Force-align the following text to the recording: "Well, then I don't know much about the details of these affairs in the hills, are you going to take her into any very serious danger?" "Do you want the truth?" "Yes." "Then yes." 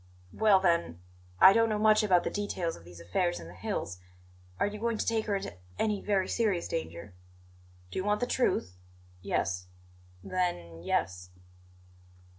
"Well, 0.33 0.59
then 0.59 0.99
I 1.39 1.53
don't 1.53 1.69
know 1.69 1.77
much 1.77 2.01
about 2.01 2.23
the 2.23 2.31
details 2.31 2.75
of 2.75 2.83
these 2.83 2.99
affairs 2.99 3.39
in 3.39 3.47
the 3.47 3.53
hills, 3.53 3.99
are 4.59 4.65
you 4.65 4.79
going 4.79 4.97
to 4.97 5.05
take 5.05 5.27
her 5.27 5.35
into 5.35 5.53
any 5.77 6.01
very 6.01 6.27
serious 6.27 6.67
danger?" 6.67 7.13
"Do 7.91 7.99
you 7.99 8.03
want 8.03 8.19
the 8.19 8.25
truth?" 8.25 8.79
"Yes." 9.21 9.67
"Then 10.23 10.81
yes." 10.81 11.29